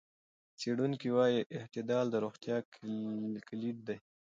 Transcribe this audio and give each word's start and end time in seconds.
څېړونکي 0.59 1.09
وايي 1.17 1.39
اعتدال 1.57 2.05
د 2.11 2.15
روغتیا 2.23 2.57
کلید 3.47 3.77
دی. 3.87 3.97